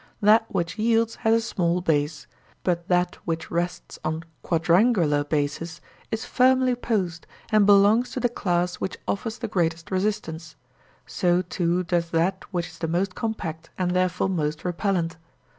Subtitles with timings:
[0.19, 2.25] That which yields has a small base;
[2.63, 8.77] but that which rests on quadrangular bases is firmly posed and belongs to the class
[8.77, 10.55] which offers the greatest resistance;
[11.05, 15.17] so too does that which is the most compact and therefore most repellent.